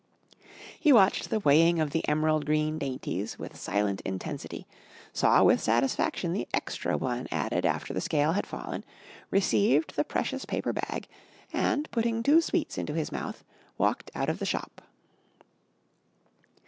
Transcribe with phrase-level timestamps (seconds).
[0.79, 4.65] He watched the weighing of the emerald green dainties with silent intensity,
[5.13, 8.83] saw with satisfaction the extra one added after the scale had fallen,
[9.29, 11.07] received the precious paper bag,
[11.53, 13.43] and, putting two sweets into his mouth,
[13.77, 14.81] walked out of the shop.